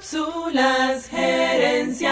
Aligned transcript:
Cápsulas 0.00 1.08
gerenciales. 1.10 2.08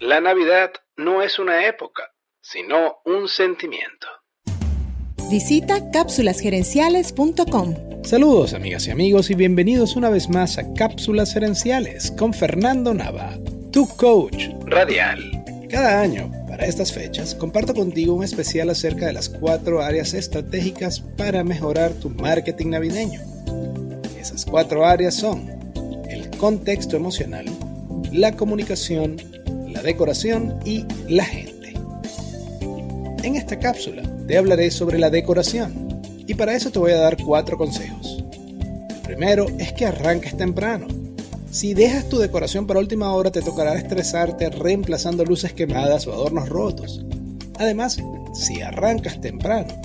La 0.00 0.22
Navidad 0.22 0.72
no 0.96 1.20
es 1.20 1.38
una 1.38 1.66
época, 1.66 2.04
sino 2.40 2.96
un 3.04 3.28
sentimiento. 3.28 4.06
Visita 5.28 5.90
cápsulasgerenciales.com. 5.90 7.74
Saludos 8.04 8.54
amigas 8.54 8.86
y 8.86 8.90
amigos 8.90 9.28
y 9.28 9.34
bienvenidos 9.34 9.94
una 9.94 10.08
vez 10.08 10.30
más 10.30 10.56
a 10.56 10.72
Cápsulas 10.72 11.34
Gerenciales 11.34 12.10
con 12.12 12.32
Fernando 12.32 12.94
Nava, 12.94 13.36
tu 13.70 13.86
coach 13.86 14.48
Radial. 14.64 15.44
Cada 15.68 16.00
año, 16.00 16.32
para 16.48 16.64
estas 16.64 16.90
fechas, 16.90 17.34
comparto 17.34 17.74
contigo 17.74 18.14
un 18.14 18.24
especial 18.24 18.70
acerca 18.70 19.04
de 19.04 19.12
las 19.12 19.28
cuatro 19.28 19.82
áreas 19.82 20.14
estratégicas 20.14 21.00
para 21.18 21.44
mejorar 21.44 21.92
tu 21.92 22.08
marketing 22.08 22.70
navideño. 22.70 23.20
Esas 24.18 24.46
cuatro 24.46 24.86
áreas 24.86 25.16
son 25.16 25.60
contexto 26.42 26.96
emocional, 26.96 27.44
la 28.10 28.32
comunicación, 28.32 29.16
la 29.68 29.80
decoración 29.80 30.58
y 30.64 30.84
la 31.06 31.24
gente. 31.24 31.72
En 33.22 33.36
esta 33.36 33.60
cápsula 33.60 34.02
te 34.26 34.36
hablaré 34.36 34.72
sobre 34.72 34.98
la 34.98 35.08
decoración 35.08 36.02
y 36.26 36.34
para 36.34 36.56
eso 36.56 36.72
te 36.72 36.80
voy 36.80 36.90
a 36.90 36.96
dar 36.96 37.16
cuatro 37.16 37.56
consejos. 37.56 38.24
El 38.88 39.00
primero 39.02 39.46
es 39.60 39.72
que 39.72 39.86
arranques 39.86 40.36
temprano. 40.36 40.88
Si 41.52 41.74
dejas 41.74 42.08
tu 42.08 42.18
decoración 42.18 42.66
para 42.66 42.80
última 42.80 43.12
hora 43.12 43.30
te 43.30 43.40
tocará 43.40 43.76
estresarte 43.76 44.50
reemplazando 44.50 45.24
luces 45.24 45.52
quemadas 45.52 46.08
o 46.08 46.12
adornos 46.12 46.48
rotos. 46.48 47.04
Además, 47.60 47.98
si 48.34 48.60
arrancas 48.62 49.20
temprano, 49.20 49.80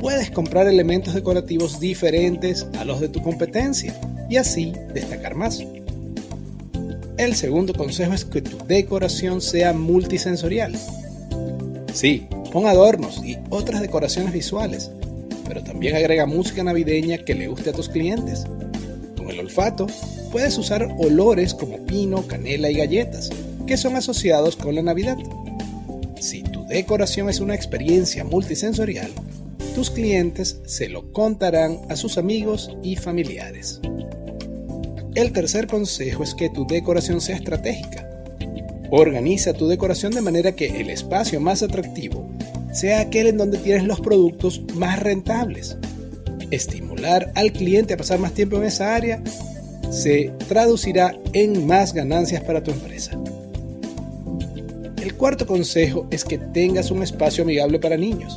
puedes 0.00 0.30
comprar 0.30 0.68
elementos 0.68 1.14
decorativos 1.14 1.80
diferentes 1.80 2.66
a 2.78 2.84
los 2.84 3.00
de 3.00 3.08
tu 3.08 3.22
competencia 3.22 3.98
y 4.28 4.36
así 4.36 4.74
destacar 4.92 5.34
más. 5.34 5.64
El 7.16 7.36
segundo 7.36 7.72
consejo 7.74 8.12
es 8.12 8.24
que 8.24 8.42
tu 8.42 8.58
decoración 8.66 9.40
sea 9.40 9.72
multisensorial. 9.72 10.76
Sí, 11.92 12.26
pon 12.52 12.66
adornos 12.66 13.24
y 13.24 13.38
otras 13.50 13.80
decoraciones 13.80 14.32
visuales, 14.32 14.90
pero 15.46 15.62
también 15.62 15.94
agrega 15.94 16.26
música 16.26 16.64
navideña 16.64 17.18
que 17.18 17.34
le 17.34 17.46
guste 17.46 17.70
a 17.70 17.72
tus 17.72 17.88
clientes. 17.88 18.46
Con 19.16 19.30
el 19.30 19.38
olfato, 19.38 19.86
puedes 20.32 20.58
usar 20.58 20.92
olores 20.98 21.54
como 21.54 21.78
pino, 21.86 22.26
canela 22.26 22.68
y 22.68 22.74
galletas, 22.74 23.30
que 23.64 23.76
son 23.76 23.94
asociados 23.94 24.56
con 24.56 24.74
la 24.74 24.82
Navidad. 24.82 25.16
Si 26.20 26.42
tu 26.42 26.66
decoración 26.66 27.28
es 27.28 27.38
una 27.38 27.54
experiencia 27.54 28.24
multisensorial, 28.24 29.12
tus 29.76 29.90
clientes 29.90 30.60
se 30.66 30.88
lo 30.88 31.12
contarán 31.12 31.78
a 31.88 31.94
sus 31.94 32.18
amigos 32.18 32.70
y 32.82 32.96
familiares. 32.96 33.80
El 35.14 35.30
tercer 35.30 35.68
consejo 35.68 36.24
es 36.24 36.34
que 36.34 36.50
tu 36.50 36.66
decoración 36.66 37.20
sea 37.20 37.36
estratégica. 37.36 38.08
Organiza 38.90 39.52
tu 39.52 39.68
decoración 39.68 40.12
de 40.12 40.20
manera 40.20 40.52
que 40.52 40.80
el 40.80 40.90
espacio 40.90 41.40
más 41.40 41.62
atractivo 41.62 42.28
sea 42.72 43.00
aquel 43.00 43.28
en 43.28 43.38
donde 43.38 43.58
tienes 43.58 43.84
los 43.84 44.00
productos 44.00 44.62
más 44.74 44.98
rentables. 44.98 45.76
Estimular 46.50 47.30
al 47.36 47.52
cliente 47.52 47.94
a 47.94 47.96
pasar 47.96 48.18
más 48.18 48.32
tiempo 48.32 48.56
en 48.56 48.64
esa 48.64 48.96
área 48.96 49.22
se 49.90 50.32
traducirá 50.48 51.16
en 51.32 51.64
más 51.64 51.94
ganancias 51.94 52.42
para 52.42 52.64
tu 52.64 52.72
empresa. 52.72 53.12
El 55.00 55.14
cuarto 55.14 55.46
consejo 55.46 56.08
es 56.10 56.24
que 56.24 56.38
tengas 56.38 56.90
un 56.90 57.04
espacio 57.04 57.44
amigable 57.44 57.78
para 57.78 57.96
niños. 57.96 58.36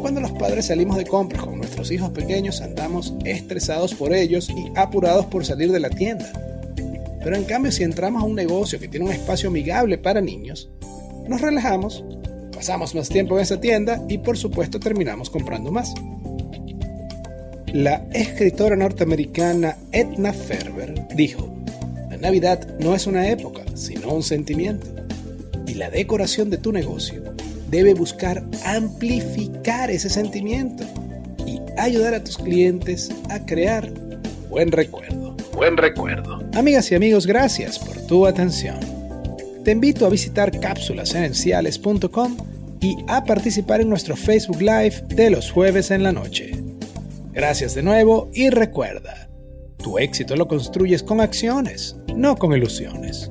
Cuando 0.00 0.20
los 0.20 0.32
padres 0.32 0.66
salimos 0.66 0.96
de 0.96 1.04
compras 1.04 1.42
con 1.42 1.58
nuestros 1.58 1.90
hijos 1.90 2.10
pequeños 2.10 2.60
andamos 2.60 3.14
estresados 3.24 3.94
por 3.94 4.14
ellos 4.14 4.48
y 4.48 4.70
apurados 4.76 5.26
por 5.26 5.44
salir 5.44 5.72
de 5.72 5.80
la 5.80 5.90
tienda. 5.90 6.32
Pero 7.22 7.36
en 7.36 7.44
cambio 7.44 7.72
si 7.72 7.82
entramos 7.82 8.22
a 8.22 8.26
un 8.26 8.34
negocio 8.34 8.78
que 8.78 8.88
tiene 8.88 9.06
un 9.06 9.12
espacio 9.12 9.48
amigable 9.48 9.98
para 9.98 10.20
niños, 10.20 10.70
nos 11.28 11.40
relajamos, 11.40 12.04
pasamos 12.54 12.94
más 12.94 13.08
tiempo 13.08 13.36
en 13.36 13.42
esa 13.42 13.60
tienda 13.60 14.02
y 14.08 14.18
por 14.18 14.38
supuesto 14.38 14.78
terminamos 14.78 15.30
comprando 15.30 15.72
más. 15.72 15.92
La 17.72 18.06
escritora 18.12 18.76
norteamericana 18.76 19.76
Edna 19.92 20.32
Ferber 20.32 21.06
dijo, 21.14 21.54
la 22.08 22.16
Navidad 22.16 22.78
no 22.78 22.94
es 22.94 23.06
una 23.06 23.28
época, 23.28 23.62
sino 23.74 24.14
un 24.14 24.22
sentimiento. 24.22 24.86
Y 25.66 25.74
la 25.74 25.90
decoración 25.90 26.48
de 26.48 26.56
tu 26.56 26.72
negocio 26.72 27.22
debe 27.68 27.94
buscar 27.94 28.42
amplificar 28.64 29.90
ese 29.90 30.10
sentimiento 30.10 30.84
y 31.46 31.60
ayudar 31.78 32.14
a 32.14 32.24
tus 32.24 32.38
clientes 32.38 33.10
a 33.30 33.44
crear 33.44 33.90
buen 34.48 34.72
recuerdo. 34.72 35.36
Buen 35.54 35.76
recuerdo. 35.76 36.38
Amigas 36.54 36.90
y 36.92 36.94
amigos, 36.94 37.26
gracias 37.26 37.78
por 37.78 37.96
tu 38.06 38.26
atención. 38.26 38.78
Te 39.64 39.72
invito 39.72 40.06
a 40.06 40.10
visitar 40.10 40.58
cápsulasenenciales.com 40.58 42.36
y 42.80 42.96
a 43.08 43.24
participar 43.24 43.80
en 43.80 43.88
nuestro 43.88 44.16
Facebook 44.16 44.60
Live 44.60 45.04
de 45.08 45.30
los 45.30 45.50
jueves 45.50 45.90
en 45.90 46.02
la 46.02 46.12
noche. 46.12 46.52
Gracias 47.32 47.74
de 47.74 47.82
nuevo 47.82 48.30
y 48.32 48.50
recuerda, 48.50 49.28
tu 49.76 49.98
éxito 49.98 50.36
lo 50.36 50.48
construyes 50.48 51.02
con 51.02 51.20
acciones, 51.20 51.96
no 52.14 52.36
con 52.36 52.52
ilusiones. 52.52 53.30